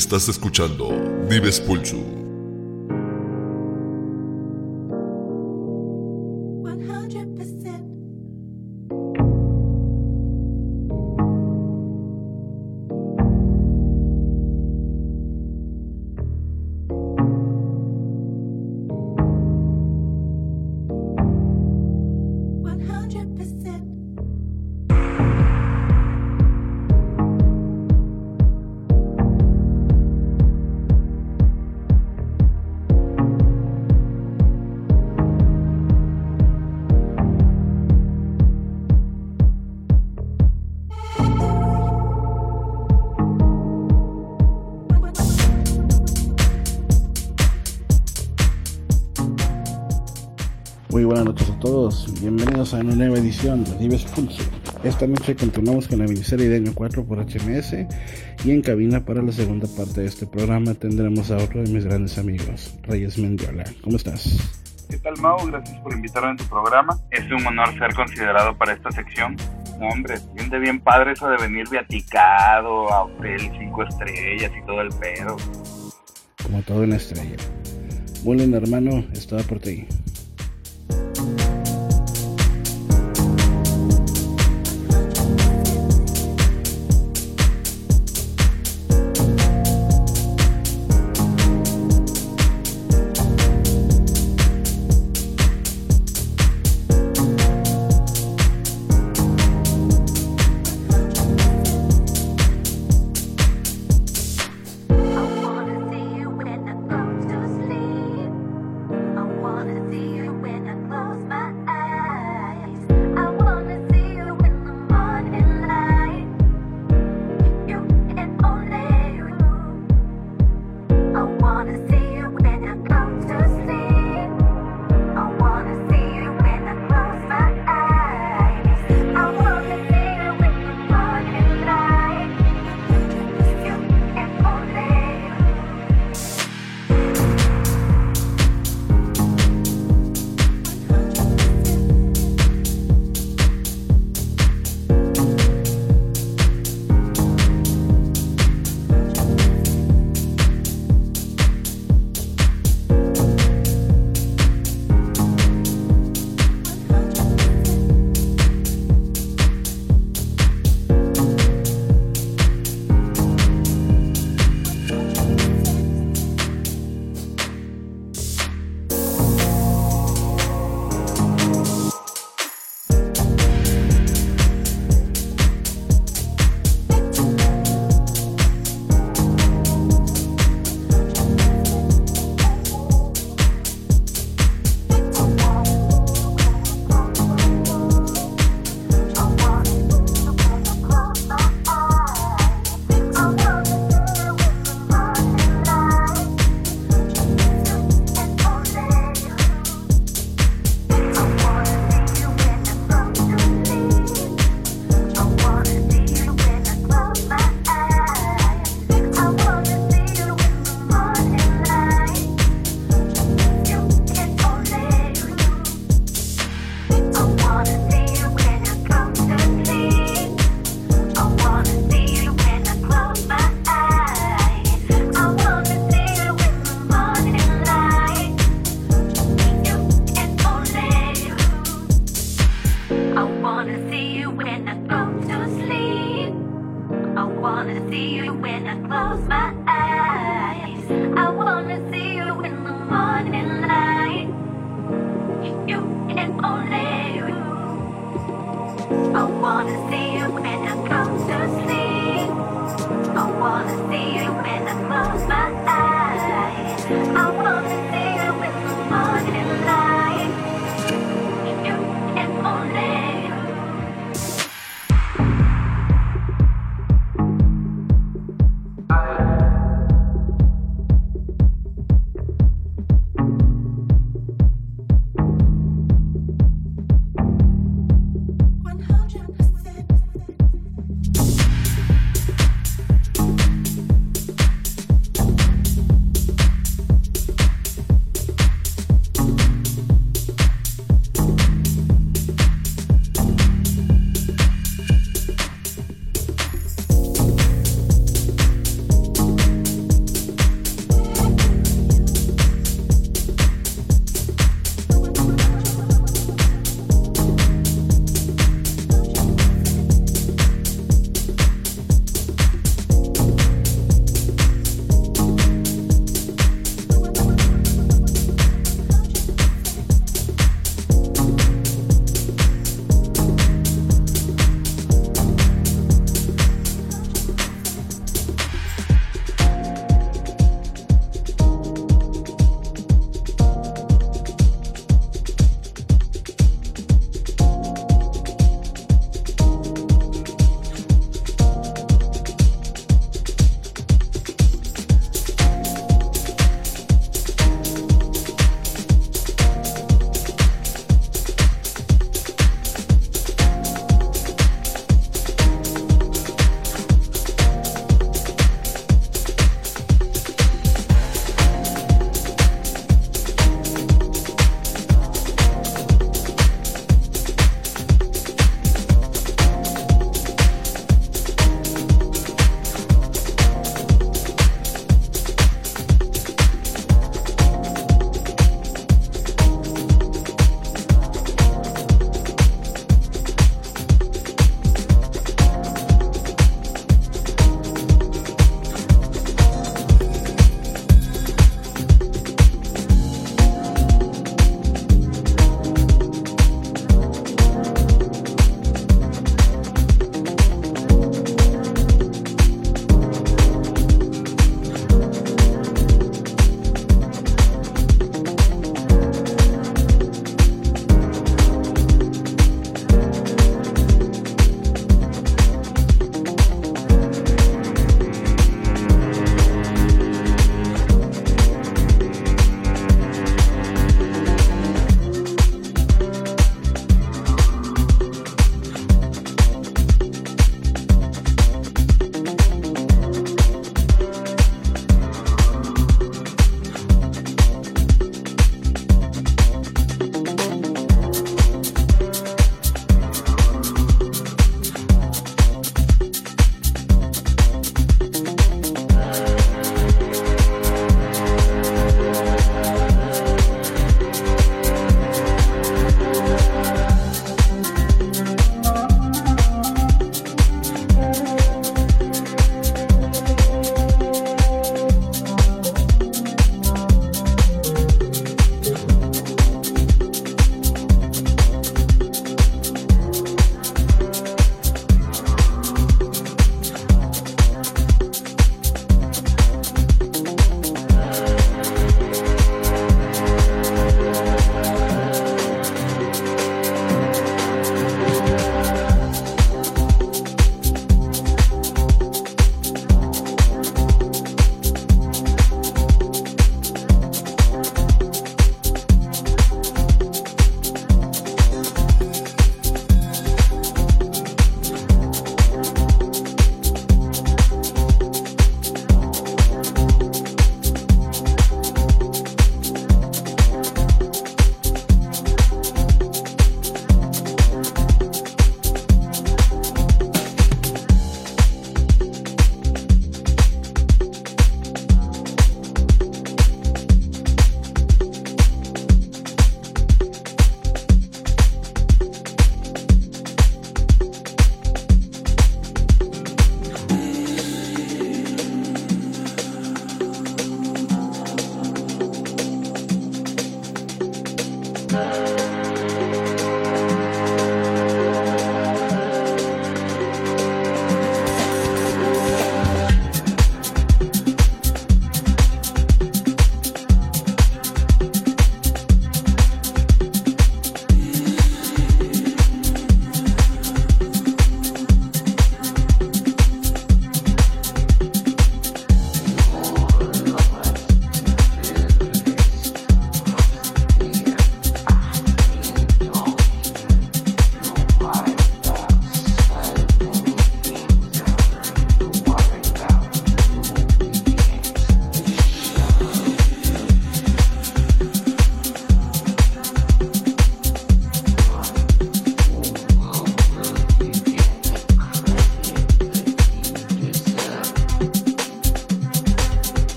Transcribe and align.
Estás 0.00 0.28
escuchando 0.28 0.88
Dives 1.28 1.60
Pulsu. 1.60 2.19
Bienvenidos 52.70 52.74
a 52.74 52.80
una 52.80 52.94
nueva 52.94 53.18
edición 53.18 53.64
de 53.64 53.76
Dives 53.78 54.04
Pulso. 54.04 54.42
Esta 54.84 55.06
noche 55.06 55.34
continuamos 55.34 55.88
con 55.88 55.98
la 55.98 56.04
miniserie 56.04 56.48
de 56.48 56.56
año 56.56 56.72
4 56.74 57.04
por 57.04 57.18
HMS 57.18 57.74
y 58.44 58.50
en 58.50 58.62
cabina 58.62 59.04
para 59.04 59.22
la 59.22 59.32
segunda 59.32 59.66
parte 59.76 60.02
de 60.02 60.06
este 60.06 60.26
programa 60.26 60.74
tendremos 60.74 61.30
a 61.30 61.36
otro 61.36 61.62
de 61.62 61.70
mis 61.70 61.84
grandes 61.84 62.18
amigos, 62.18 62.78
Reyes 62.82 63.18
Mendiola. 63.18 63.64
¿Cómo 63.82 63.96
estás? 63.96 64.36
¿Qué 64.88 64.98
tal, 64.98 65.14
Mau? 65.20 65.38
Gracias 65.46 65.78
por 65.78 65.92
invitarme 65.94 66.32
a 66.32 66.36
tu 66.36 66.44
programa. 66.44 66.98
Es 67.10 67.24
un 67.30 67.46
honor 67.46 67.76
ser 67.78 67.94
considerado 67.94 68.56
para 68.56 68.72
esta 68.72 68.90
sección. 68.90 69.36
No, 69.78 69.88
hombre, 69.88 70.18
siente 70.36 70.58
bien 70.58 70.80
padre 70.80 71.12
eso 71.12 71.28
de 71.28 71.36
venir 71.38 71.68
viaticado 71.70 72.92
a 72.92 73.04
hotel 73.04 73.40
cinco 73.58 73.84
estrellas 73.84 74.50
y 74.56 74.66
todo 74.66 74.80
el 74.80 74.90
pedo. 74.90 75.36
Como 76.42 76.62
todo 76.62 76.82
una 76.82 76.96
estrella. 76.96 77.36
Bullen, 78.22 78.54
hermano, 78.54 79.04
estaba 79.12 79.42
por 79.42 79.60
ti. 79.60 79.86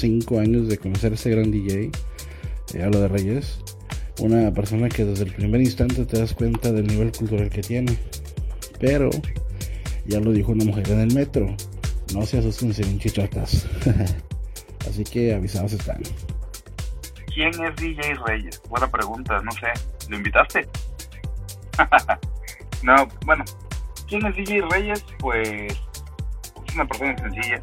5 0.00 0.40
años 0.40 0.68
de 0.68 0.78
conocer 0.78 1.12
a 1.12 1.14
ese 1.14 1.30
gran 1.30 1.50
DJ, 1.50 1.90
eh, 2.74 2.82
hablo 2.82 3.00
de 3.00 3.08
Reyes, 3.08 3.60
una 4.20 4.52
persona 4.52 4.88
que 4.88 5.04
desde 5.04 5.24
el 5.24 5.32
primer 5.32 5.60
instante 5.60 6.06
te 6.06 6.18
das 6.18 6.32
cuenta 6.32 6.72
del 6.72 6.86
nivel 6.86 7.12
cultural 7.12 7.50
que 7.50 7.60
tiene. 7.60 7.98
Pero, 8.78 9.10
ya 10.06 10.20
lo 10.20 10.32
dijo 10.32 10.52
una 10.52 10.64
mujer 10.64 10.88
en 10.90 11.00
el 11.00 11.14
metro, 11.14 11.54
no 12.14 12.24
se 12.24 12.38
asusten 12.38 12.72
sin 12.72 12.98
chichotas. 12.98 13.66
Así 14.88 15.04
que 15.04 15.34
avisados 15.34 15.74
están. 15.74 16.00
¿Quién 17.34 17.50
es 17.62 17.76
DJ 17.76 18.14
Reyes? 18.26 18.60
Buena 18.68 18.90
pregunta, 18.90 19.40
no 19.42 19.52
sé. 19.52 19.68
¿Lo 20.08 20.16
invitaste? 20.16 20.66
no, 22.82 23.06
bueno. 23.26 23.44
¿Quién 24.08 24.26
es 24.26 24.34
DJ 24.34 24.62
Reyes? 24.70 25.04
Pues 25.18 25.72
es 26.66 26.74
una 26.74 26.86
persona 26.86 27.16
sencilla 27.18 27.62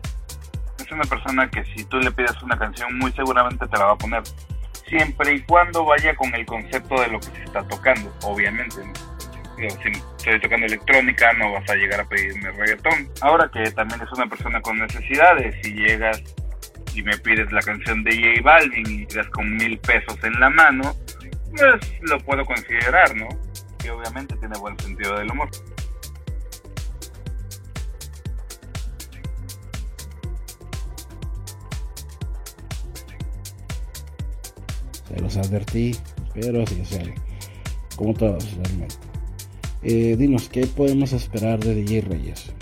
es 0.87 0.91
una 0.93 1.03
persona 1.03 1.49
que 1.49 1.63
si 1.65 1.83
tú 1.85 1.97
le 1.99 2.11
pides 2.11 2.41
una 2.41 2.57
canción 2.57 2.97
muy 2.97 3.11
seguramente 3.11 3.67
te 3.67 3.77
la 3.77 3.85
va 3.85 3.91
a 3.91 3.97
poner. 3.97 4.23
Siempre 4.87 5.35
y 5.35 5.41
cuando 5.41 5.83
vaya 5.83 6.15
con 6.15 6.33
el 6.33 6.45
concepto 6.45 7.01
de 7.01 7.07
lo 7.07 7.19
que 7.19 7.25
se 7.25 7.43
está 7.43 7.67
tocando, 7.67 8.13
obviamente. 8.23 8.75
si 9.57 9.91
estoy 10.17 10.39
tocando 10.39 10.65
electrónica 10.65 11.33
no 11.33 11.51
vas 11.51 11.69
a 11.69 11.75
llegar 11.75 11.99
a 11.99 12.05
pedirme 12.05 12.51
reggaetón. 12.51 13.09
Ahora 13.21 13.49
que 13.51 13.69
también 13.71 14.01
es 14.01 14.11
una 14.13 14.27
persona 14.27 14.61
con 14.61 14.79
necesidades, 14.79 15.55
si 15.61 15.73
llegas 15.73 16.23
y 16.93 17.03
me 17.03 17.17
pides 17.17 17.51
la 17.51 17.61
canción 17.61 18.03
de 18.03 18.15
J 18.15 18.41
Balvin 18.43 18.89
y 18.89 19.05
llegas 19.05 19.27
con 19.29 19.55
mil 19.57 19.77
pesos 19.79 20.17
en 20.23 20.39
la 20.39 20.49
mano, 20.49 20.95
pues 21.55 22.01
lo 22.01 22.17
puedo 22.19 22.45
considerar, 22.45 23.13
¿no? 23.15 23.27
Que 23.77 23.91
obviamente 23.91 24.35
tiene 24.37 24.57
buen 24.57 24.79
sentido 24.79 25.17
del 25.17 25.29
humor. 25.31 25.49
Se 35.17 35.23
los 35.23 35.37
advertí, 35.37 35.97
pero 36.35 36.63
sí 36.67 36.85
sale. 36.85 37.15
Como 37.95 38.13
todos, 38.13 38.55
realmente. 38.57 38.95
Eh, 39.81 40.15
dinos, 40.15 40.47
¿qué 40.47 40.67
podemos 40.67 41.11
esperar 41.11 41.57
de 41.57 41.73
DJ 41.73 42.01
Reyes? 42.01 42.53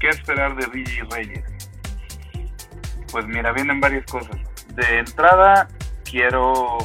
¿Qué 0.00 0.08
esperar 0.08 0.56
de 0.56 0.66
DJ 0.72 1.02
Reyes? 1.10 1.44
Pues 3.12 3.26
mira, 3.26 3.52
vienen 3.52 3.78
varias 3.78 4.06
cosas. 4.06 4.36
De 4.74 5.00
entrada, 5.00 5.68
quiero 6.04 6.78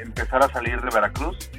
empezar 0.00 0.44
a 0.44 0.52
salir 0.52 0.80
de 0.80 0.88
Veracruz. 0.94 1.50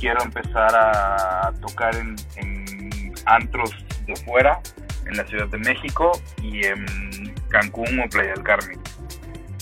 Quiero 0.00 0.20
empezar 0.24 0.74
a 0.74 1.52
tocar 1.60 1.94
en, 1.94 2.16
en 2.38 3.14
antros 3.26 3.70
de 4.04 4.16
fuera, 4.16 4.60
en 5.06 5.16
la 5.16 5.24
Ciudad 5.28 5.46
de 5.46 5.58
México 5.58 6.10
y 6.42 6.64
en 6.64 7.32
Cancún 7.50 8.00
o 8.00 8.08
Playa 8.08 8.32
del 8.32 8.42
Carmen 8.42 8.80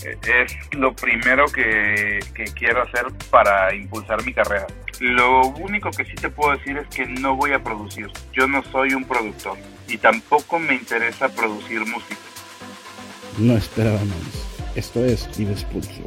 es 0.03 0.53
lo 0.71 0.93
primero 0.93 1.45
que, 1.45 2.19
quiero 2.55 2.83
hacer 2.83 3.05
para 3.29 3.73
impulsar 3.73 4.23
mi 4.25 4.33
carrera. 4.33 4.67
Lo 4.99 5.47
único 5.47 5.89
que 5.91 6.05
sí 6.05 6.13
te 6.15 6.29
puedo 6.29 6.57
decir 6.57 6.77
es 6.77 6.87
que 6.87 7.05
no 7.05 7.35
voy 7.35 7.53
a 7.53 7.63
producir. 7.63 8.09
Yo 8.33 8.47
no 8.47 8.63
soy 8.71 8.93
un 8.93 9.05
productor 9.05 9.57
y 9.87 9.97
tampoco 9.97 10.59
me 10.59 10.75
interesa 10.75 11.29
producir 11.29 11.79
música. 11.81 12.17
No 13.37 13.53
esperaba 13.57 13.99
más. 13.99 14.75
Esto 14.75 15.03
es 15.03 15.27
Ives 15.39 15.63
Pulso. 15.65 16.03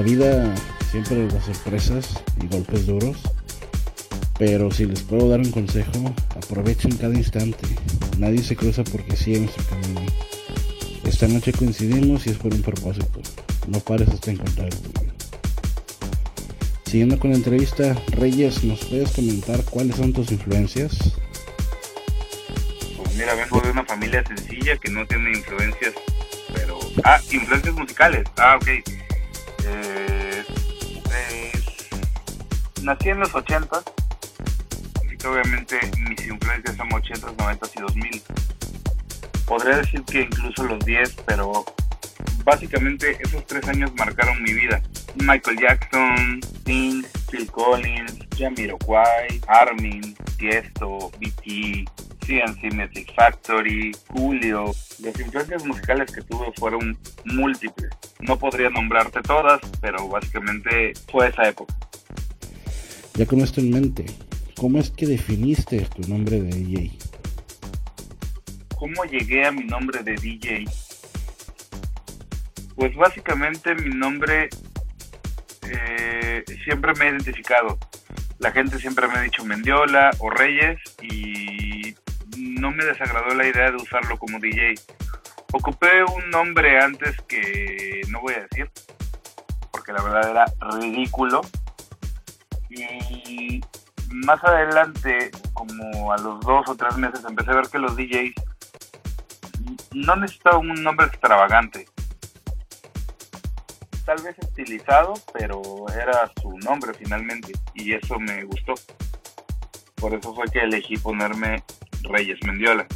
La 0.00 0.06
vida 0.06 0.54
siempre 0.90 1.26
da 1.26 1.38
sorpresas 1.42 2.24
y 2.42 2.46
golpes 2.46 2.86
duros. 2.86 3.18
Pero 4.38 4.70
si 4.70 4.86
les 4.86 5.02
puedo 5.02 5.28
dar 5.28 5.40
un 5.40 5.50
consejo, 5.50 6.14
aprovechen 6.34 6.96
cada 6.96 7.12
instante. 7.12 7.68
Nadie 8.16 8.42
se 8.42 8.56
cruza 8.56 8.82
porque 8.82 9.14
sí 9.14 9.34
en 9.34 9.50
camino. 9.68 10.00
Esta 11.04 11.28
noche 11.28 11.52
coincidimos 11.52 12.26
y 12.26 12.30
es 12.30 12.38
por 12.38 12.54
un 12.54 12.62
propósito. 12.62 13.20
No 13.68 13.78
pares 13.80 14.08
hasta 14.08 14.30
encontrar 14.30 14.68
el. 14.68 15.12
Siguiendo 16.86 17.18
con 17.18 17.32
la 17.32 17.36
entrevista, 17.36 17.94
Reyes, 18.12 18.64
¿nos 18.64 18.82
puedes 18.86 19.10
comentar 19.10 19.62
cuáles 19.66 19.96
son 19.96 20.14
tus 20.14 20.32
influencias? 20.32 20.96
Pues 22.96 23.16
mira, 23.16 23.34
vengo 23.34 23.60
de 23.60 23.70
una 23.70 23.84
familia 23.84 24.24
sencilla 24.26 24.78
que 24.78 24.90
no 24.90 25.06
tiene 25.06 25.32
influencias, 25.32 25.92
pero... 26.54 26.78
Ah, 27.04 27.20
influencias 27.30 27.74
musicales. 27.74 28.24
Ah, 28.38 28.56
ok. 28.56 28.99
Nací 32.90 33.08
en 33.10 33.20
los 33.20 33.32
80 33.32 33.82
obviamente 35.26 35.78
mis 35.98 36.26
influencias 36.26 36.76
son 36.76 36.92
80, 36.92 37.32
90 37.38 37.66
y 37.76 37.80
2000. 37.80 38.22
Podría 39.46 39.76
decir 39.76 40.02
que 40.04 40.22
incluso 40.22 40.64
los 40.64 40.84
10, 40.84 41.16
pero 41.26 41.64
básicamente 42.44 43.18
esos 43.20 43.44
tres 43.46 43.66
años 43.68 43.92
marcaron 43.96 44.42
mi 44.42 44.52
vida. 44.52 44.80
Michael 45.16 45.58
Jackson, 45.58 46.40
Sting, 46.42 47.04
Phil 47.30 47.50
Collins, 47.50 48.18
Jamiroquai, 48.38 49.40
Armin, 49.48 50.16
Tiesto, 50.38 51.10
BT, 51.18 51.84
CNC 52.24 52.72
Music 52.74 53.12
Factory, 53.14 53.92
Julio. 54.08 54.66
Las 55.00 55.18
influencias 55.18 55.64
musicales 55.64 56.12
que 56.12 56.22
tuve 56.22 56.52
fueron 56.56 56.96
múltiples. 57.24 57.90
No 58.20 58.38
podría 58.38 58.70
nombrarte 58.70 59.20
todas, 59.22 59.60
pero 59.80 60.08
básicamente 60.08 60.92
fue 61.10 61.28
esa 61.28 61.48
época. 61.48 61.74
Ya 63.14 63.26
con 63.26 63.40
esto 63.40 63.60
en 63.60 63.70
mente, 63.70 64.06
¿Cómo 64.60 64.78
es 64.78 64.90
que 64.90 65.06
definiste 65.06 65.86
tu 65.86 66.06
nombre 66.06 66.38
de 66.38 66.50
DJ? 66.50 66.98
¿Cómo 68.76 69.06
llegué 69.06 69.46
a 69.46 69.50
mi 69.50 69.64
nombre 69.64 70.02
de 70.02 70.16
DJ? 70.16 70.66
Pues 72.76 72.94
básicamente 72.94 73.74
mi 73.74 73.88
nombre 73.94 74.50
eh, 75.62 76.44
siempre 76.62 76.92
me 76.98 77.06
ha 77.06 77.08
identificado. 77.08 77.78
La 78.38 78.52
gente 78.52 78.78
siempre 78.78 79.08
me 79.08 79.14
ha 79.14 79.22
dicho 79.22 79.46
Mendiola 79.46 80.10
o 80.18 80.28
Reyes 80.28 80.78
y 81.00 81.94
no 82.36 82.70
me 82.70 82.84
desagradó 82.84 83.34
la 83.34 83.48
idea 83.48 83.70
de 83.70 83.78
usarlo 83.78 84.18
como 84.18 84.38
DJ. 84.38 84.74
Ocupé 85.52 86.04
un 86.04 86.28
nombre 86.28 86.78
antes 86.78 87.16
que 87.26 88.02
no 88.10 88.20
voy 88.20 88.34
a 88.34 88.42
decir, 88.42 88.70
porque 89.72 89.94
la 89.94 90.02
verdad 90.02 90.30
era 90.30 90.44
ridículo. 90.78 91.40
Y 92.70 93.60
más 94.10 94.42
adelante, 94.44 95.30
como 95.54 96.12
a 96.12 96.18
los 96.18 96.40
dos 96.40 96.68
o 96.68 96.74
tres 96.74 96.96
meses, 96.96 97.24
empecé 97.28 97.50
a 97.50 97.54
ver 97.54 97.68
que 97.68 97.78
los 97.78 97.96
DJs 97.96 98.34
no 99.92 100.16
necesitaban 100.16 100.70
un 100.70 100.82
nombre 100.82 101.06
extravagante. 101.06 101.86
Tal 104.04 104.22
vez 104.22 104.36
estilizado, 104.38 105.14
pero 105.32 105.62
era 105.88 106.30
su 106.40 106.56
nombre 106.58 106.92
finalmente 106.94 107.52
y 107.74 107.92
eso 107.92 108.18
me 108.18 108.44
gustó. 108.44 108.74
Por 109.96 110.14
eso 110.14 110.34
fue 110.34 110.46
que 110.46 110.60
elegí 110.60 110.96
ponerme 110.96 111.62
Reyes 112.02 112.38
Mendiola. 112.44 112.86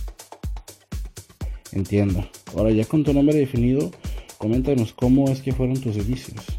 Entiendo. 1.73 2.29
Ahora 2.57 2.71
ya 2.71 2.85
con 2.87 3.05
tu 3.05 3.13
nombre 3.13 3.37
definido, 3.37 3.91
coméntanos 4.39 4.93
cómo 4.93 5.29
es 5.31 5.43
que 5.43 5.53
fueron 5.53 5.81
tus 5.81 5.97
inicios. 5.97 6.54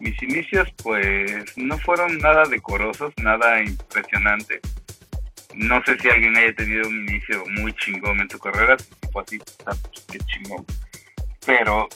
Mis 0.00 0.22
inicios 0.22 0.68
pues 0.82 1.56
no 1.56 1.78
fueron 1.78 2.18
nada 2.18 2.44
decorosos, 2.44 3.12
nada 3.22 3.62
impresionante. 3.62 4.60
No 5.54 5.82
sé 5.84 5.98
si 5.98 6.08
alguien 6.10 6.36
haya 6.36 6.54
tenido 6.54 6.88
un 6.88 7.08
inicio 7.08 7.42
muy 7.58 7.72
chingón 7.74 8.20
en 8.20 8.28
tu 8.28 8.38
carrera, 8.38 8.76
fue 9.10 9.22
así, 9.22 9.38
pues, 9.64 9.80
qué 10.10 10.18
chingón. 10.18 10.66
Pero 11.46 11.88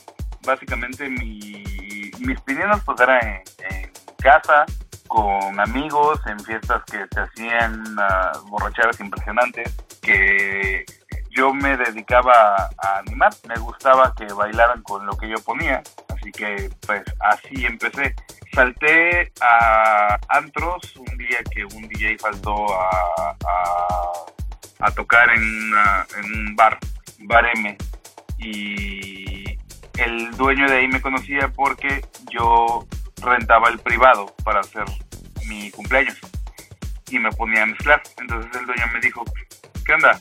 básicamente 0.44 1.08
mi, 1.08 2.10
mis 2.20 2.40
pininos 2.42 2.80
pues 2.84 3.00
eran 3.00 3.42
en, 3.70 3.90
casa, 4.18 4.64
con 5.08 5.58
amigos, 5.58 6.20
en 6.26 6.38
fiestas 6.40 6.82
que 6.84 7.06
se 7.12 7.20
hacían 7.20 7.82
uh, 7.98 8.48
borracheras 8.48 9.00
impresionantes, 9.00 9.74
que 10.02 10.84
yo 11.30 11.54
me 11.54 11.76
dedicaba 11.76 12.68
a 12.78 12.98
animar, 12.98 13.32
me 13.48 13.56
gustaba 13.56 14.14
que 14.14 14.26
bailaran 14.26 14.82
con 14.82 15.06
lo 15.06 15.16
que 15.16 15.28
yo 15.28 15.36
ponía, 15.42 15.82
así 16.20 16.32
que 16.32 16.70
pues 16.86 17.02
así 17.20 17.64
empecé. 17.64 18.14
Salté 18.52 19.32
a 19.40 20.18
antros 20.28 20.96
un 20.96 21.16
día 21.16 21.38
que 21.50 21.64
un 21.64 21.88
DJ 21.88 22.18
faltó 22.18 22.66
a, 22.74 23.36
a, 24.80 24.90
tocar 24.92 25.30
en, 25.30 25.72
en 26.18 26.24
un 26.24 26.56
bar, 26.56 26.78
Bar 27.20 27.46
M, 27.54 27.76
y 28.38 29.44
el 29.98 30.30
dueño 30.32 30.68
de 30.68 30.78
ahí 30.78 30.88
me 30.88 31.00
conocía 31.00 31.48
porque 31.48 32.04
yo 32.30 32.86
rentaba 33.22 33.68
el 33.68 33.78
privado 33.78 34.34
para 34.42 34.60
hacer 34.60 34.84
mi 35.46 35.70
cumpleaños 35.70 36.18
y 37.08 37.18
me 37.18 37.30
ponía 37.30 37.62
a 37.62 37.66
mezclar. 37.66 38.02
Entonces 38.18 38.50
el 38.58 38.66
dueño 38.66 38.84
me 38.92 39.00
dijo, 39.00 39.24
¿qué 39.84 39.94
onda? 39.94 40.18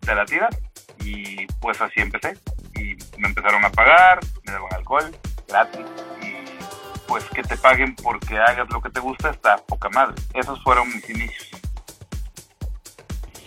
¿Te 0.00 0.14
la 0.14 0.24
tiras? 0.26 0.54
Y 1.02 1.46
pues 1.60 1.80
así 1.80 2.00
empecé. 2.00 2.36
Y 2.74 2.96
me 3.18 3.28
empezaron 3.28 3.64
a 3.64 3.70
pagar, 3.70 4.20
me 4.44 4.52
daban 4.52 4.74
alcohol, 4.74 5.16
gratis 5.50 5.86
y 6.22 7.08
pues 7.08 7.24
que 7.34 7.42
te 7.42 7.56
paguen 7.56 7.94
porque 7.96 8.38
hagas 8.38 8.68
lo 8.70 8.80
que 8.80 8.90
te 8.90 9.00
gusta 9.00 9.30
está 9.30 9.56
poca 9.58 9.88
madre. 9.90 10.14
Esos 10.34 10.62
fueron 10.62 10.88
mis 10.88 11.08
inicios. 11.10 11.48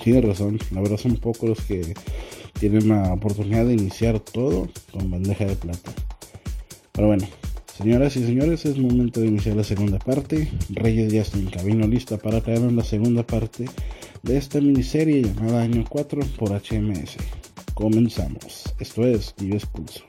Tienes 0.04 0.26
razón, 0.26 0.60
la 0.72 0.82
verdad 0.82 0.98
son 0.98 1.16
pocos 1.16 1.50
los 1.50 1.62
que 1.62 1.94
tienen 2.60 2.90
la 2.90 3.14
oportunidad 3.14 3.66
de 3.66 3.74
iniciar 3.74 4.20
todo 4.20 4.68
con 4.92 5.10
bandeja 5.10 5.46
de 5.46 5.56
plata. 5.56 5.92
Pero 6.92 7.08
bueno, 7.08 7.26
señoras 7.76 8.16
y 8.18 8.26
señores, 8.26 8.66
es 8.66 8.78
momento 8.78 9.22
de 9.22 9.28
iniciar 9.28 9.56
la 9.56 9.64
segunda 9.64 10.00
parte. 10.00 10.52
Reyes 10.70 11.12
ya 11.12 11.22
está 11.22 11.38
en 11.38 11.50
camino 11.50 11.88
lista 11.88 12.18
para 12.18 12.42
traernos 12.42 12.74
la 12.74 12.84
segunda 12.84 13.24
parte 13.24 13.66
de 14.24 14.38
esta 14.38 14.60
miniserie 14.60 15.22
llamada 15.22 15.64
Año 15.64 15.86
4 15.88 16.22
por 16.38 16.52
HMS. 16.52 17.18
Comenzamos. 17.74 18.74
Esto 18.80 19.06
es 19.06 19.34
Dios 19.38 19.66
Pulso. 19.66 20.04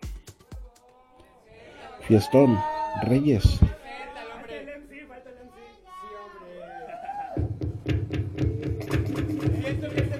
Fiestón, 2.06 2.58
Reyes. 3.04 3.60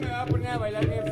me 0.01 0.09
va 0.09 0.23
a 0.23 0.27
poner 0.27 0.49
a 0.49 0.59
bailar 0.59 1.04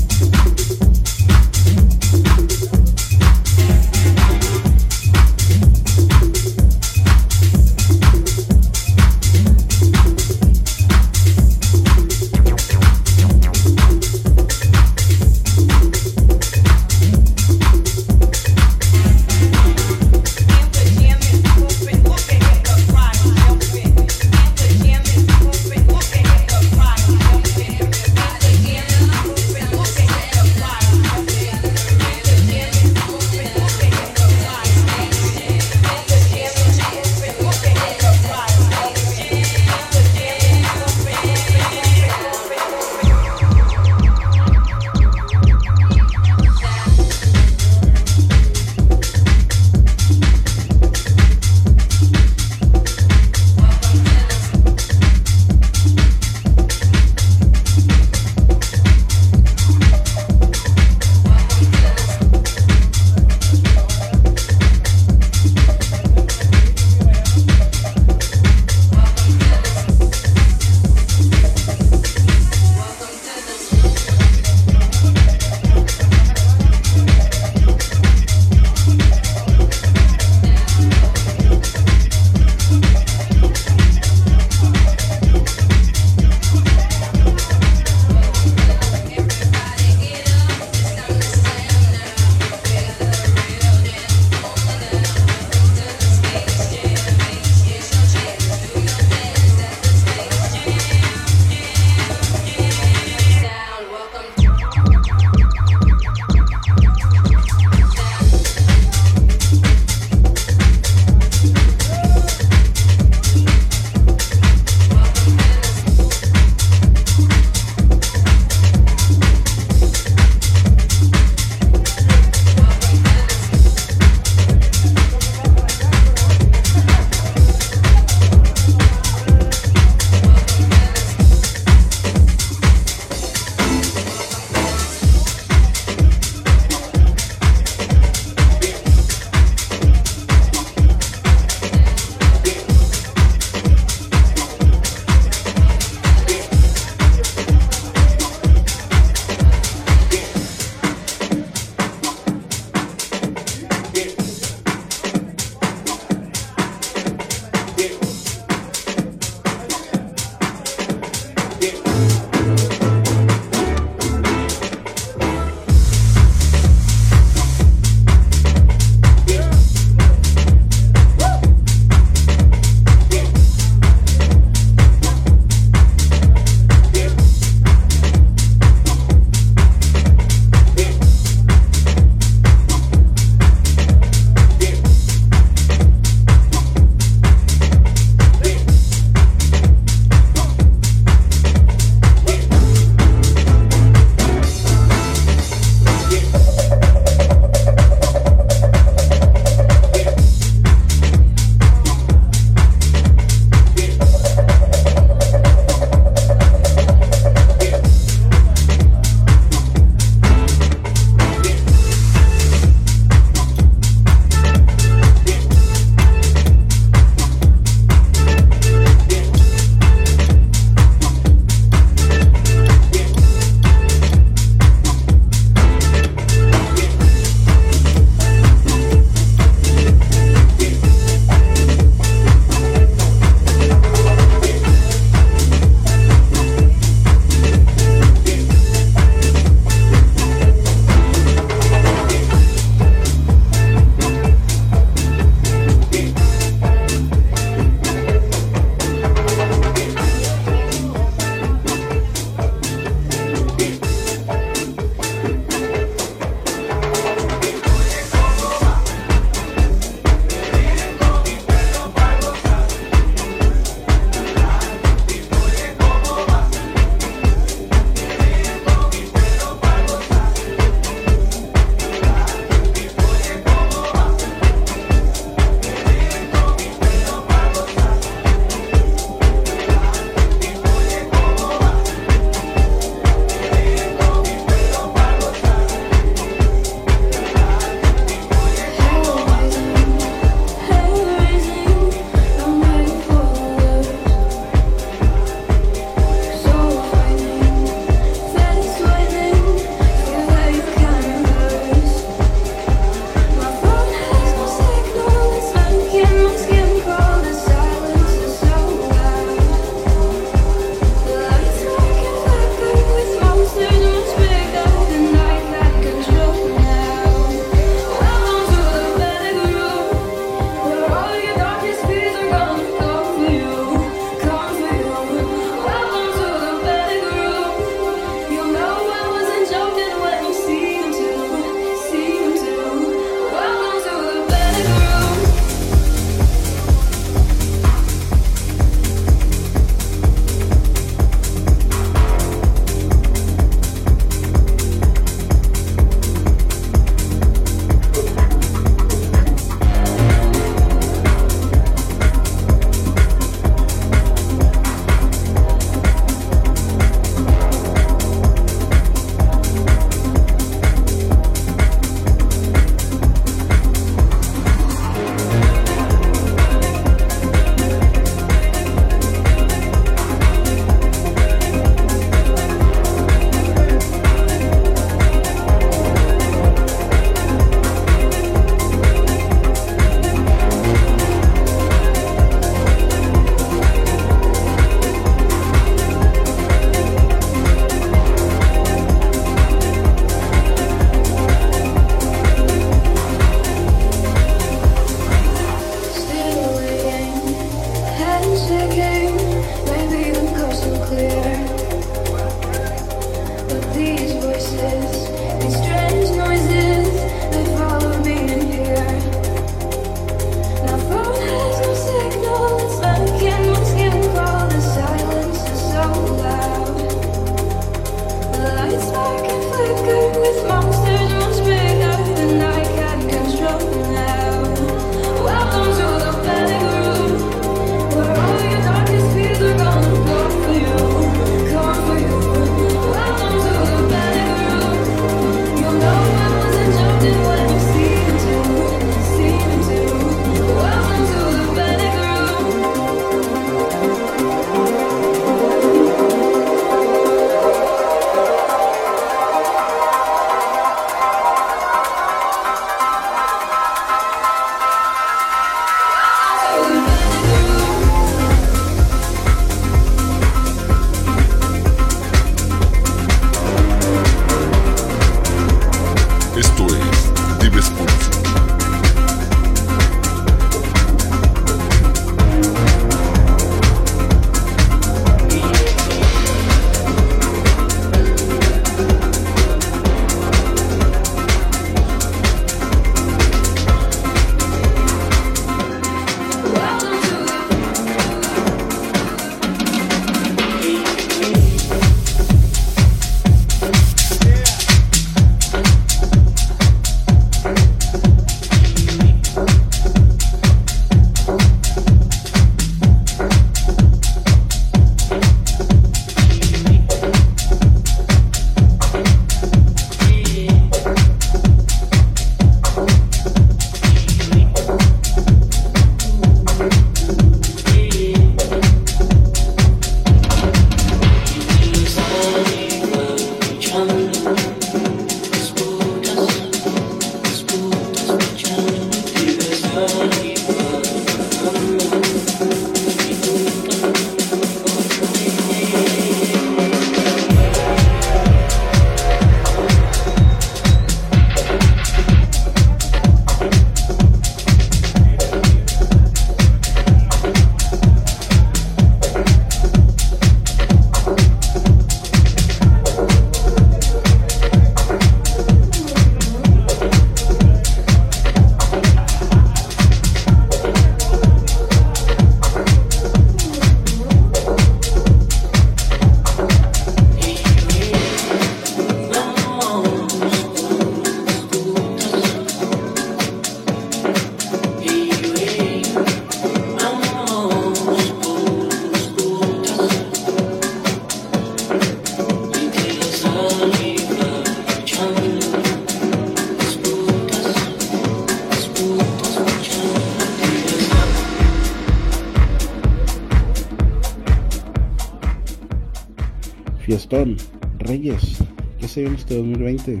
¿qué 599.04 599.10
se 599.10 599.10
viene 599.10 599.16
este 599.16 599.36
2020? 599.36 600.00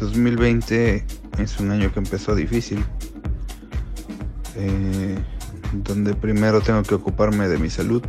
2020 0.00 1.04
es 1.38 1.60
un 1.60 1.70
año 1.70 1.92
que 1.92 1.98
empezó 1.98 2.34
difícil, 2.34 2.84
eh, 4.56 5.18
donde 5.72 6.14
primero 6.14 6.60
tengo 6.60 6.82
que 6.82 6.94
ocuparme 6.94 7.48
de 7.48 7.58
mi 7.58 7.70
salud, 7.70 8.02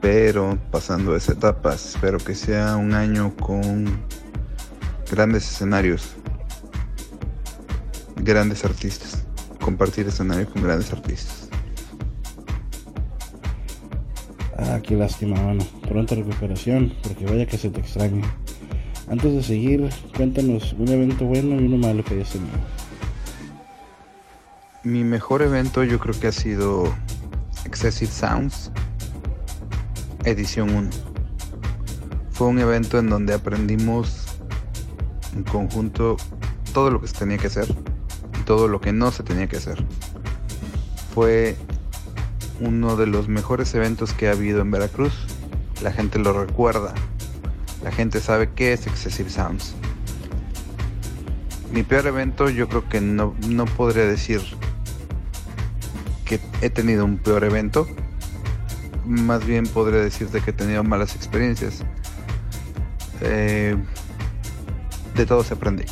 pero 0.00 0.58
pasando 0.70 1.16
esa 1.16 1.32
etapa, 1.32 1.74
espero 1.74 2.18
que 2.18 2.34
sea 2.34 2.76
un 2.76 2.92
año 2.94 3.34
con 3.36 3.86
grandes 5.10 5.50
escenarios, 5.50 6.14
grandes 8.16 8.64
artistas, 8.64 9.24
compartir 9.60 10.08
escenarios 10.08 10.50
con 10.50 10.62
grandes 10.62 10.92
artistas. 10.92 11.48
Ah, 14.58 14.80
qué 14.82 14.96
lástima, 14.96 15.40
mano. 15.40 15.75
Pronta 15.88 16.14
recuperación, 16.14 16.92
porque 17.02 17.24
vaya 17.24 17.46
que 17.46 17.58
se 17.58 17.70
te 17.70 17.80
extraña. 17.80 18.22
Antes 19.08 19.32
de 19.32 19.42
seguir, 19.42 19.88
cuéntanos 20.16 20.72
un 20.72 20.88
evento 20.88 21.24
bueno 21.24 21.60
y 21.60 21.64
uno 21.64 21.76
malo 21.76 22.04
que 22.04 22.14
hayas 22.14 22.32
tenido. 22.32 22.56
Mi 24.82 25.04
mejor 25.04 25.42
evento 25.42 25.84
yo 25.84 25.98
creo 25.98 26.18
que 26.18 26.26
ha 26.26 26.32
sido 26.32 26.92
Excessive 27.64 28.10
Sounds, 28.10 28.70
edición 30.24 30.74
1. 30.74 30.90
Fue 32.32 32.48
un 32.48 32.58
evento 32.58 32.98
en 32.98 33.08
donde 33.08 33.34
aprendimos 33.34 34.26
en 35.34 35.44
conjunto 35.44 36.16
todo 36.72 36.90
lo 36.90 37.00
que 37.00 37.06
se 37.06 37.14
tenía 37.14 37.38
que 37.38 37.46
hacer 37.46 37.66
y 38.38 38.44
todo 38.44 38.68
lo 38.68 38.80
que 38.80 38.92
no 38.92 39.10
se 39.12 39.22
tenía 39.22 39.46
que 39.46 39.56
hacer. 39.56 39.82
Fue 41.14 41.56
uno 42.60 42.96
de 42.96 43.06
los 43.06 43.28
mejores 43.28 43.74
eventos 43.74 44.12
que 44.12 44.28
ha 44.28 44.32
habido 44.32 44.60
en 44.60 44.70
Veracruz. 44.70 45.25
La 45.82 45.92
gente 45.92 46.18
lo 46.18 46.32
recuerda. 46.32 46.94
La 47.82 47.92
gente 47.92 48.20
sabe 48.20 48.50
qué 48.54 48.72
es 48.72 48.86
Excessive 48.86 49.30
Sounds. 49.30 49.74
Mi 51.72 51.82
peor 51.82 52.06
evento 52.06 52.48
yo 52.48 52.68
creo 52.68 52.88
que 52.88 53.00
no, 53.00 53.34
no 53.48 53.66
podría 53.66 54.04
decir 54.04 54.40
que 56.24 56.40
he 56.60 56.70
tenido 56.70 57.04
un 57.04 57.18
peor 57.18 57.44
evento. 57.44 57.86
Más 59.04 59.46
bien 59.46 59.66
podría 59.66 60.00
decirte 60.00 60.40
que 60.40 60.50
he 60.50 60.54
tenido 60.54 60.82
malas 60.82 61.14
experiencias. 61.14 61.84
Eh, 63.20 63.76
de 65.14 65.26
todo 65.26 65.44
se 65.44 65.54
aprende. 65.54 65.86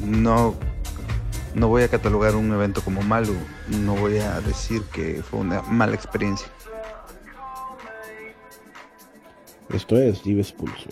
No, 0.00 0.54
no 1.54 1.68
voy 1.68 1.82
a 1.82 1.88
catalogar 1.88 2.34
un 2.36 2.52
evento 2.52 2.82
como 2.82 3.02
malo. 3.02 3.32
No 3.68 3.94
voy 3.94 4.18
a 4.18 4.40
decir 4.40 4.82
que 4.92 5.22
fue 5.22 5.40
una 5.40 5.62
mala 5.62 5.94
experiencia. 5.94 6.48
Esto 9.72 9.96
es 9.96 10.22
Dives 10.22 10.52
Pulso. 10.52 10.90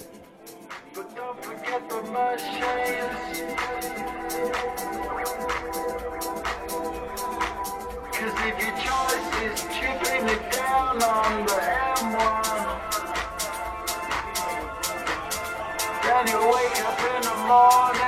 Cause 17.51 17.99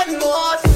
One 0.00 0.18
more 0.18 0.69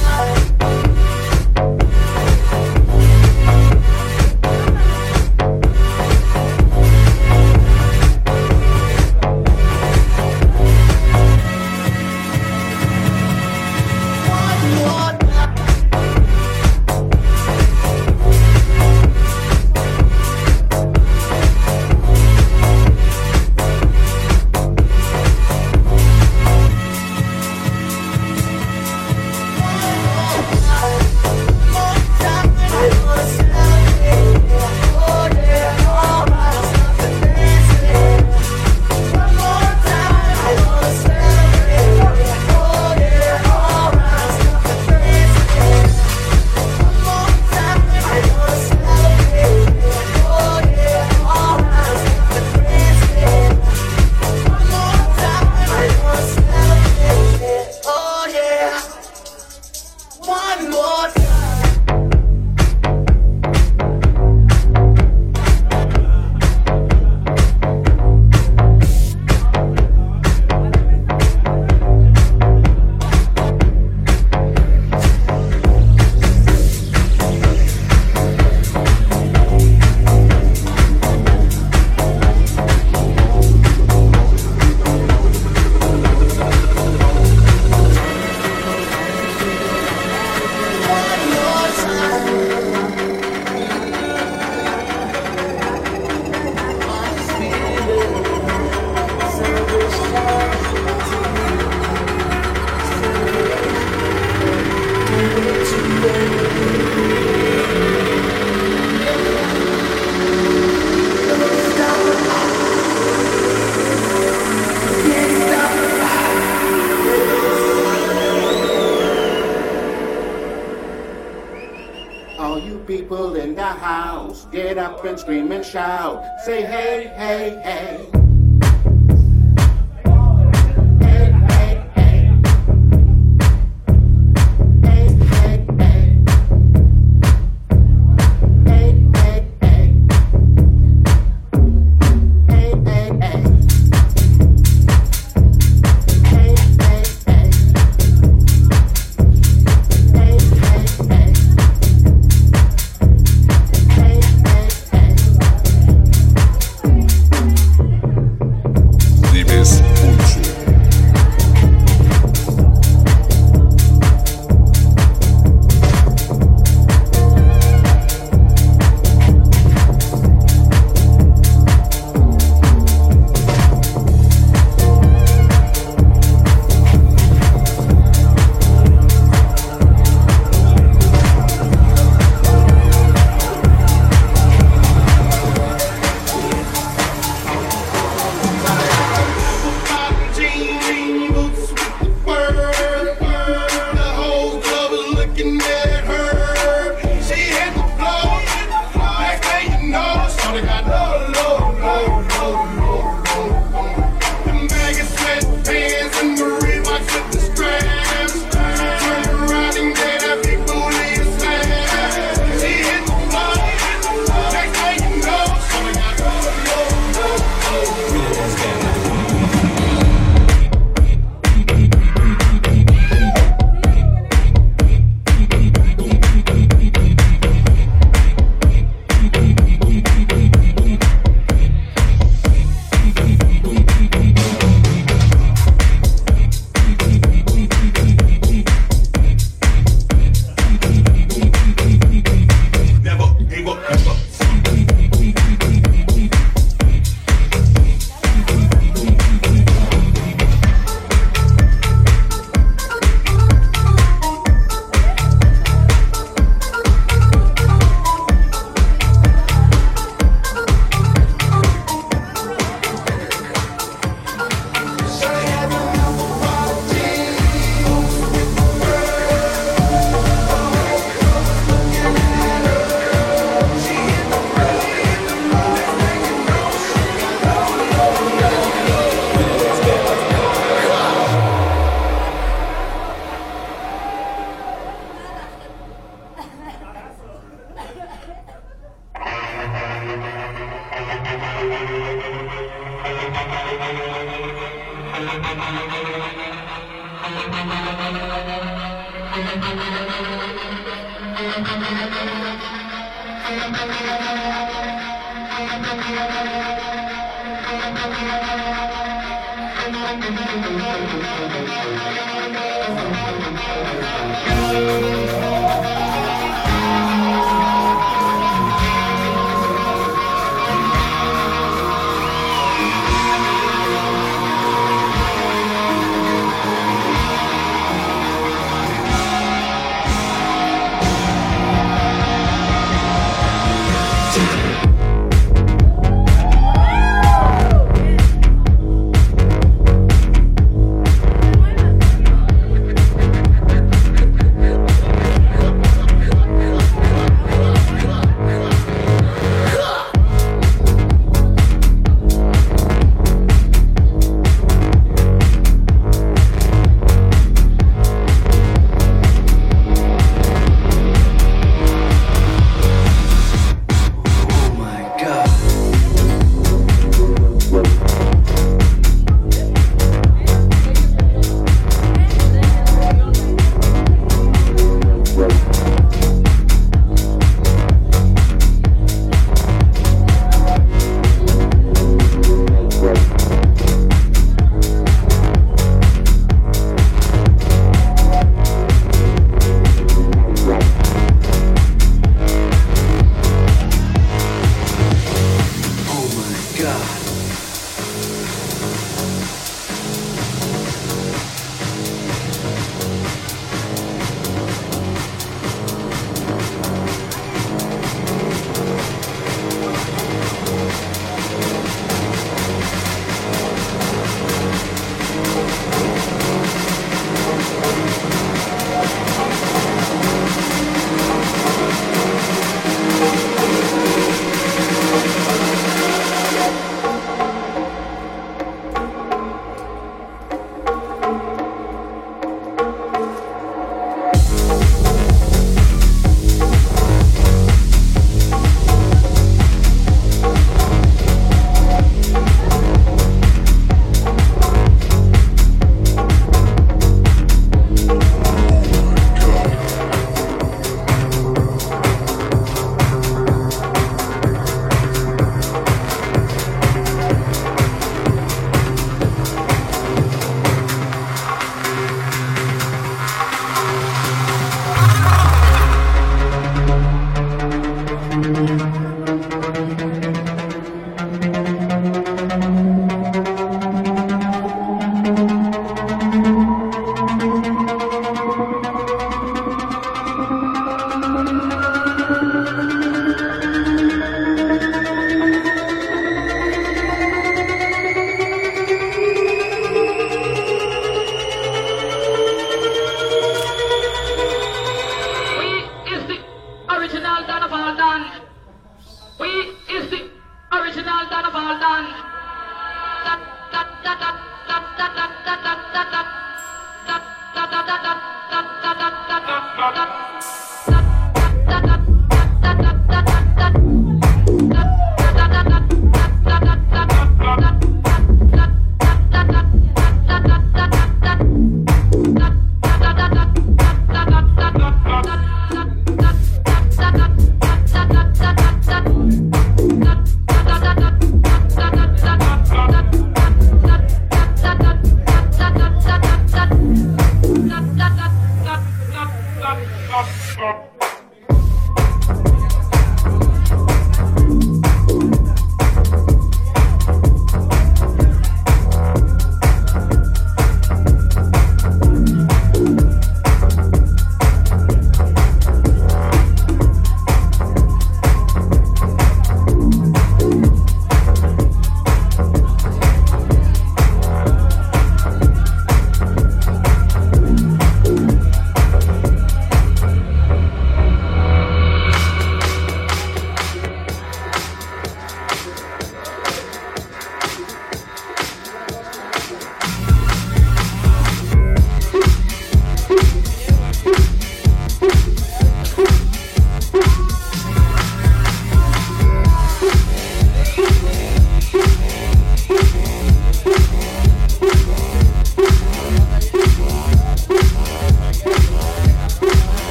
and 125.07 125.19
scream 125.19 125.53
and 125.53 125.65
shout. 125.65 126.25
Say 126.41 126.63
hey, 126.63 127.09
hey, 127.17 127.61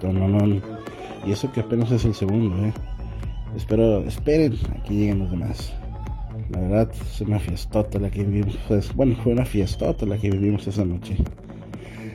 éxito, 0.00 0.12
mamón. 0.12 0.62
Y 1.26 1.32
eso 1.32 1.52
que 1.52 1.60
apenas 1.60 1.90
es 1.90 2.04
el 2.04 2.14
segundo, 2.14 2.56
¿eh? 2.64 2.72
Espero, 3.56 4.00
esperen, 4.00 4.54
aquí 4.78 4.94
lleguen 4.94 5.20
los 5.20 5.30
demás. 5.30 5.74
La 6.50 6.60
verdad, 6.60 6.90
es 6.92 7.20
una 7.20 7.38
fiestota 7.38 7.98
la 7.98 8.10
que 8.10 8.24
vivimos. 8.24 8.58
Pues, 8.68 8.94
bueno, 8.94 9.16
fue 9.22 9.32
una 9.32 9.44
fiestota 9.44 10.06
la 10.06 10.16
que 10.16 10.30
vivimos 10.30 10.66
esa 10.66 10.84
noche. 10.84 11.16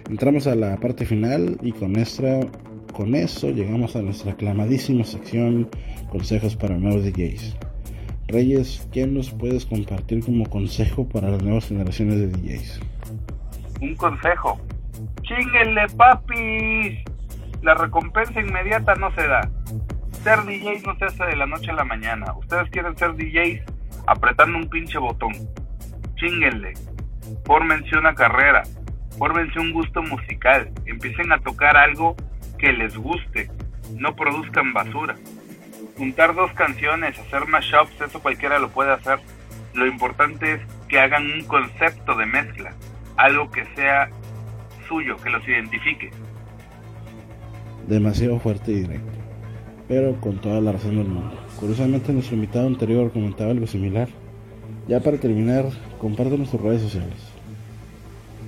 Entramos 0.10 0.48
a 0.48 0.56
la 0.56 0.78
parte 0.78 1.06
final 1.06 1.58
y 1.62 1.72
con 1.72 1.96
esta, 1.96 2.40
con 2.94 3.16
eso 3.16 3.50
llegamos 3.50 3.96
a 3.96 4.02
nuestra 4.02 4.34
aclamadísima 4.34 5.04
sección 5.04 5.70
Consejos 6.10 6.56
para 6.56 6.78
nuevos 6.78 7.04
DJs. 7.04 7.58
Reyes, 8.28 8.88
¿qué 8.92 9.06
nos 9.06 9.32
puedes 9.32 9.66
compartir 9.66 10.24
como 10.24 10.50
consejo 10.50 11.08
para 11.08 11.30
las 11.30 11.44
nuevas 11.44 11.68
generaciones 11.68 12.20
de 12.20 12.28
DJs? 12.28 12.80
Un 13.82 13.96
consejo. 13.96 14.60
¡Chíguenle, 15.24 15.88
papis! 15.98 17.05
la 17.66 17.74
recompensa 17.74 18.40
inmediata 18.40 18.94
no 18.94 19.12
se 19.16 19.28
da. 19.28 19.50
Ser 20.24 20.44
DJs 20.44 20.86
no 20.86 20.96
se 20.98 21.06
hace 21.06 21.26
de 21.26 21.36
la 21.36 21.48
noche 21.48 21.72
a 21.72 21.74
la 21.74 21.84
mañana. 21.84 22.32
Ustedes 22.38 22.70
quieren 22.70 22.96
ser 22.96 23.16
DJs 23.16 23.64
apretando 24.06 24.60
un 24.60 24.70
pinche 24.70 25.00
botón. 25.00 25.34
Chinguenle. 26.16 26.74
Fórmense 27.44 27.98
una 27.98 28.14
carrera. 28.14 28.62
Fórmense 29.18 29.60
un 29.60 29.74
gusto 29.74 30.04
musical. 30.04 30.72
Empiecen 30.86 31.32
a 31.32 31.40
tocar 31.40 31.76
algo 31.76 32.16
que 32.60 32.72
les 32.72 32.96
guste. 32.96 33.50
No 33.98 34.16
produzcan 34.16 34.72
basura. 34.72 35.16
Juntar 35.98 36.36
dos 36.36 36.52
canciones, 36.54 37.18
hacer 37.18 37.48
mashups, 37.48 38.00
eso 38.00 38.22
cualquiera 38.22 38.60
lo 38.60 38.70
puede 38.70 38.92
hacer. 38.92 39.18
Lo 39.74 39.88
importante 39.88 40.54
es 40.54 40.62
que 40.88 41.00
hagan 41.00 41.26
un 41.32 41.44
concepto 41.46 42.16
de 42.16 42.28
mezcla. 42.28 42.76
Algo 43.18 43.50
que 43.50 43.66
sea 43.74 44.12
suyo, 44.88 45.18
que 45.18 45.32
los 45.32 45.48
identifique 45.48 46.12
demasiado 47.88 48.40
fuerte 48.40 48.72
y 48.72 48.82
directo, 48.82 49.12
pero 49.88 50.20
con 50.22 50.40
toda 50.40 50.62
la 50.62 50.74
razón 50.74 50.98
del 50.98 51.08
mundo. 51.08 51.36
Curiosamente, 51.60 52.14
nuestro 52.14 52.36
invitado 52.36 52.68
anterior 52.68 53.12
comentaba 53.12 53.52
algo 53.52 53.68
similar. 53.68 54.08
Ya 54.88 55.00
para 55.00 55.18
terminar, 55.18 55.66
compártenos 56.00 56.52
tus 56.52 56.62
redes 56.62 56.82
sociales. 56.82 57.34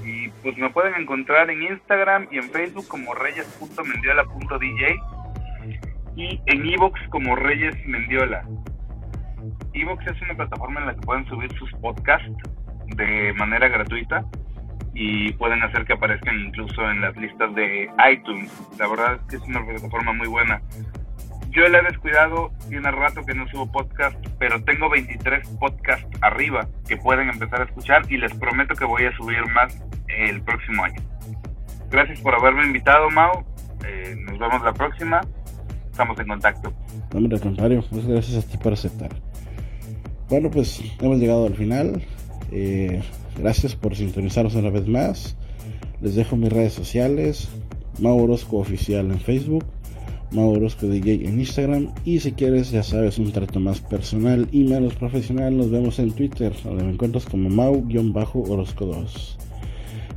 Y 0.05 0.29
pues 0.43 0.57
me 0.57 0.69
pueden 0.69 0.95
encontrar 0.95 1.49
en 1.49 1.63
Instagram 1.63 2.27
y 2.31 2.37
en 2.37 2.49
Facebook 2.49 2.87
como 2.87 3.13
reyes.mendiola.dj 3.13 5.17
y 6.15 6.39
en 6.47 6.67
Evox 6.67 6.99
como 7.09 7.35
Reyes 7.35 7.75
Mendiola. 7.85 8.43
Evox 9.73 10.05
es 10.07 10.21
una 10.23 10.35
plataforma 10.35 10.79
en 10.81 10.87
la 10.87 10.95
que 10.95 11.01
pueden 11.01 11.25
subir 11.27 11.51
sus 11.57 11.71
podcasts 11.73 12.31
de 12.95 13.33
manera 13.33 13.67
gratuita 13.67 14.25
y 14.99 15.31
pueden 15.33 15.61
hacer 15.61 15.85
que 15.85 15.93
aparezcan 15.93 16.39
incluso 16.39 16.81
en 16.89 17.01
las 17.01 17.15
listas 17.15 17.53
de 17.53 17.87
iTunes. 18.11 18.51
La 18.79 18.87
verdad 18.87 19.13
es 19.13 19.21
que 19.29 19.35
es 19.35 19.41
una 19.43 19.63
plataforma 19.63 20.11
muy 20.11 20.27
buena. 20.27 20.59
Yo 21.51 21.67
la 21.69 21.79
he 21.79 21.83
descuidado, 21.83 22.51
tiene 22.67 22.89
rato 22.89 23.23
que 23.23 23.35
no 23.35 23.47
subo 23.47 23.71
podcast, 23.71 24.17
pero 24.39 24.63
tengo 24.63 24.89
23 24.89 25.47
podcasts 25.59 26.07
arriba 26.21 26.67
que 26.87 26.97
pueden 26.97 27.29
empezar 27.29 27.61
a 27.61 27.65
escuchar 27.65 28.11
y 28.11 28.17
les 28.17 28.33
prometo 28.33 28.73
que 28.73 28.85
voy 28.85 29.05
a 29.05 29.15
subir 29.15 29.45
más 29.53 29.79
el 30.07 30.41
próximo 30.41 30.83
año. 30.83 30.99
Gracias 31.91 32.19
por 32.21 32.33
haberme 32.33 32.65
invitado, 32.65 33.11
Mau. 33.11 33.45
Eh, 33.87 34.15
nos 34.19 34.39
vemos 34.39 34.63
la 34.63 34.73
próxima. 34.73 35.21
Estamos 35.91 36.19
en 36.19 36.27
contacto. 36.27 36.73
No, 37.11 37.19
hombre, 37.19 37.35
al 37.35 37.41
contrario, 37.41 37.83
muchas 37.91 38.07
gracias 38.07 38.43
a 38.43 38.47
ti 38.49 38.57
por 38.57 38.73
aceptar. 38.73 39.11
Bueno, 40.27 40.49
pues 40.49 40.81
hemos 40.99 41.19
llegado 41.19 41.45
al 41.45 41.55
final. 41.55 42.01
Eh, 42.51 43.03
gracias 43.37 43.75
por 43.75 43.95
sintonizarnos 43.95 44.55
una 44.55 44.69
vez 44.69 44.87
más. 44.87 45.35
Les 46.01 46.15
dejo 46.15 46.35
mis 46.35 46.51
redes 46.51 46.73
sociales: 46.73 47.47
Mau 47.99 48.17
Orozco 48.19 48.57
Oficial 48.57 49.11
en 49.11 49.19
Facebook, 49.19 49.65
Mau 50.31 50.51
Orozco 50.51 50.87
DJ 50.87 51.27
en 51.27 51.39
Instagram. 51.39 51.93
Y 52.05 52.19
si 52.19 52.33
quieres, 52.33 52.71
ya 52.71 52.83
sabes, 52.83 53.17
un 53.17 53.31
trato 53.31 53.59
más 53.59 53.79
personal 53.79 54.47
y 54.51 54.63
menos 54.63 54.95
profesional, 54.95 55.57
nos 55.57 55.71
vemos 55.71 55.99
en 55.99 56.11
Twitter, 56.11 56.53
donde 56.63 56.83
me 56.83 56.91
encuentras 56.91 57.25
como 57.25 57.49
Mau-Orozco 57.49 58.85
2. 58.85 59.37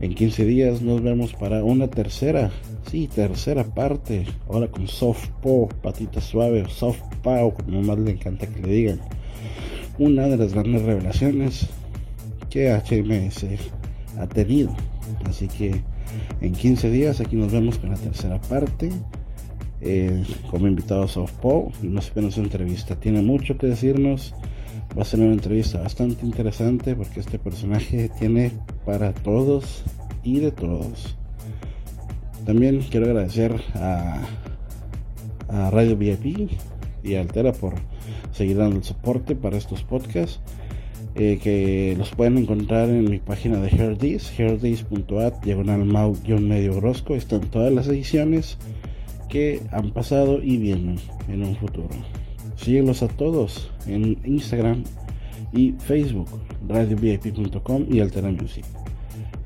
En 0.01 0.15
15 0.15 0.45
días 0.47 0.81
nos 0.81 1.03
vemos 1.03 1.35
para 1.35 1.63
una 1.63 1.89
tercera, 1.89 2.51
sí, 2.91 3.07
tercera 3.07 3.65
parte. 3.65 4.25
Ahora 4.49 4.69
con 4.69 4.89
soft 4.89 5.29
po, 5.43 5.69
patita 5.83 6.23
suave 6.23 6.65
soft 6.71 7.03
pow, 7.23 7.53
como 7.53 7.83
más 7.83 7.99
le 7.99 8.13
encanta 8.13 8.47
que 8.47 8.63
le 8.63 8.73
digan. 8.73 9.01
Una 9.99 10.27
de 10.27 10.39
las 10.39 10.55
grandes 10.55 10.83
revelaciones 10.83 11.69
que 12.51 12.71
HMS 12.73 13.47
ha 14.19 14.27
tenido. 14.27 14.75
Así 15.25 15.49
que 15.49 15.81
en 16.41 16.53
15 16.53 16.91
días 16.91 17.21
aquí 17.21 17.37
nos 17.37 17.53
vemos 17.53 17.79
con 17.79 17.91
la 17.91 17.97
tercera 17.97 18.41
parte. 18.43 18.91
eh, 19.83 20.25
como 20.51 20.67
invitado 20.67 21.05
a 21.05 21.09
Soft 21.09 21.33
Pow. 21.41 21.73
No 21.83 22.03
se 22.03 22.31
su 22.31 22.41
entrevista. 22.41 22.97
Tiene 22.97 23.23
mucho 23.23 23.57
que 23.57 23.67
decirnos. 23.67 24.35
Va 24.97 25.03
a 25.03 25.05
ser 25.05 25.21
una 25.21 25.33
entrevista 25.33 25.81
bastante 25.81 26.27
interesante 26.27 26.97
porque 26.97 27.21
este 27.21 27.39
personaje 27.39 28.11
tiene 28.19 28.53
para 28.85 29.13
todos 29.13 29.85
y 30.25 30.41
de 30.41 30.51
todos. 30.51 31.17
También 32.45 32.81
quiero 32.91 33.07
agradecer 33.07 33.55
a, 33.75 34.21
a 35.49 35.71
Radio 35.71 35.97
VIP 35.97 36.51
y 37.05 37.15
a 37.15 37.21
Altera 37.21 37.53
por 37.53 37.75
seguir 38.33 38.57
dando 38.57 38.77
el 38.77 38.85
soporte 38.85 39.37
para 39.37 39.57
estos 39.57 39.83
podcasts. 39.85 40.41
Eh, 41.15 41.39
que 41.43 41.95
los 41.99 42.11
pueden 42.11 42.39
encontrar 42.39 42.89
en 42.89 43.11
mi 43.11 43.19
página 43.19 43.61
de 43.61 43.69
Herdis, 43.69 44.33
herdis.at, 44.39 45.43
diagonal 45.43 45.85
mau-medio 45.85 46.77
grosco. 46.77 47.15
Están 47.15 47.43
todas 47.43 47.73
las 47.73 47.89
ediciones 47.89 48.59
que 49.29 49.63
han 49.71 49.91
pasado 49.91 50.43
y 50.43 50.57
vienen 50.57 50.97
en 51.29 51.45
un 51.45 51.57
futuro. 51.57 51.89
Síguelos 52.57 53.03
a 53.03 53.09
todos 53.09 53.71
en 53.87 54.19
Instagram 54.25 54.85
y 55.53 55.73
Facebook, 55.73 56.29
radiovip.com 56.69 57.87
y 57.91 58.01
Altera 58.01 58.31
Music. 58.31 58.65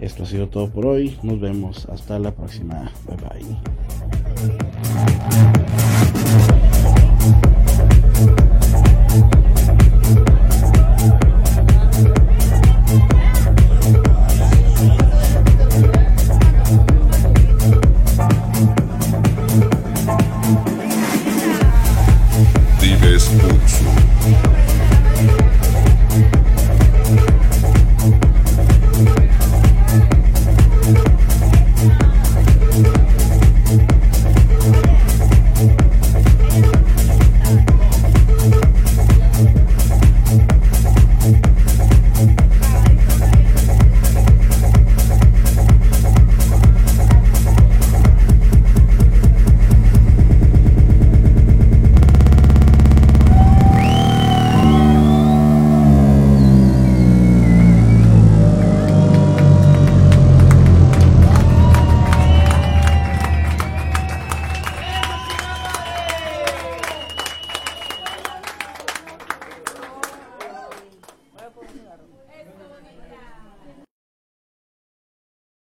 Esto 0.01 0.25
ha 0.25 0.27
sido 0.27 0.49
todo 0.49 0.69
por 0.69 0.87
hoy. 0.87 1.17
Nos 1.23 1.41
vemos 1.41 1.87
hasta 1.87 2.19
la 2.19 2.35
próxima. 2.35 2.91
Bye 3.07 3.17
bye. 3.17 3.45